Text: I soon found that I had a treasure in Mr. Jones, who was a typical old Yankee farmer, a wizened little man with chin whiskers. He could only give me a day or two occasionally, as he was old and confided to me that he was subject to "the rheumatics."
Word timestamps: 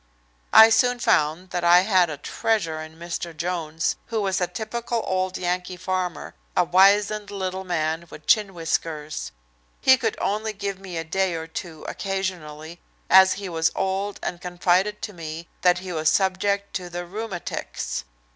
I 0.51 0.71
soon 0.71 0.97
found 0.97 1.51
that 1.51 1.63
I 1.63 1.81
had 1.81 2.09
a 2.09 2.17
treasure 2.17 2.81
in 2.81 2.97
Mr. 2.97 3.37
Jones, 3.37 3.97
who 4.07 4.19
was 4.19 4.41
a 4.41 4.47
typical 4.47 5.03
old 5.05 5.37
Yankee 5.37 5.77
farmer, 5.77 6.33
a 6.57 6.63
wizened 6.63 7.29
little 7.29 7.63
man 7.63 8.07
with 8.09 8.25
chin 8.25 8.55
whiskers. 8.55 9.31
He 9.79 9.97
could 9.97 10.17
only 10.19 10.53
give 10.53 10.79
me 10.79 10.97
a 10.97 11.03
day 11.03 11.35
or 11.35 11.45
two 11.45 11.83
occasionally, 11.87 12.79
as 13.11 13.33
he 13.33 13.47
was 13.47 13.71
old 13.75 14.19
and 14.23 14.41
confided 14.41 15.03
to 15.03 15.13
me 15.13 15.47
that 15.61 15.77
he 15.77 15.91
was 15.93 16.09
subject 16.09 16.73
to 16.77 16.89
"the 16.89 17.05
rheumatics." 17.05 18.03